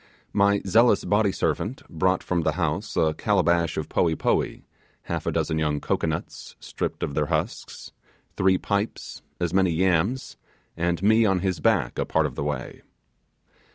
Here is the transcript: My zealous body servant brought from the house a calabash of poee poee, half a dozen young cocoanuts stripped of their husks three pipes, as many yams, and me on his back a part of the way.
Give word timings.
My 0.33 0.63
zealous 0.65 1.05
body 1.05 1.31
servant 1.31 1.83
brought 1.87 2.23
from 2.23 2.41
the 2.41 2.53
house 2.53 2.97
a 2.97 3.13
calabash 3.13 3.77
of 3.77 3.87
poee 3.87 4.15
poee, 4.15 4.63
half 5.03 5.27
a 5.27 5.31
dozen 5.31 5.59
young 5.59 5.79
cocoanuts 5.79 6.55
stripped 6.59 7.03
of 7.03 7.13
their 7.13 7.27
husks 7.27 7.91
three 8.35 8.57
pipes, 8.57 9.21
as 9.39 9.53
many 9.53 9.69
yams, 9.69 10.37
and 10.75 11.03
me 11.03 11.23
on 11.27 11.41
his 11.41 11.59
back 11.59 11.99
a 11.99 12.05
part 12.07 12.25
of 12.25 12.33
the 12.33 12.43
way. 12.43 12.81